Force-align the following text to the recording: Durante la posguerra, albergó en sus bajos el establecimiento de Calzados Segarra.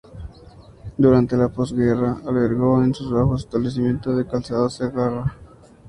Durante 0.97 1.37
la 1.37 1.49
posguerra, 1.49 2.21
albergó 2.25 2.81
en 2.83 2.91
sus 2.91 3.11
bajos 3.11 3.41
el 3.41 3.45
establecimiento 3.45 4.15
de 4.15 4.25
Calzados 4.25 4.73
Segarra. 4.73 5.37